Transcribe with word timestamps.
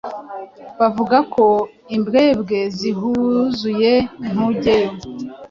Bavuga 0.79 1.17
ko 1.33 1.45
imbwebwe 1.95 2.59
zihuzuye 2.77 3.93
ntujyeyo. 4.31 4.91